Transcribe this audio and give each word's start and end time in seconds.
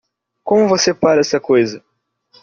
Como 0.43 0.67
você 0.67 0.95
para 0.95 1.21
essa 1.21 1.39
coisa? 1.39 1.85